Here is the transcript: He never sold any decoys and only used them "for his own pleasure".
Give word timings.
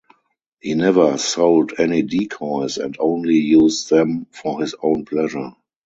He 0.61 0.73
never 0.73 1.19
sold 1.19 1.73
any 1.77 2.01
decoys 2.01 2.77
and 2.79 2.97
only 2.99 3.35
used 3.35 3.91
them 3.91 4.25
"for 4.31 4.59
his 4.61 4.73
own 4.81 5.05
pleasure". 5.05 5.53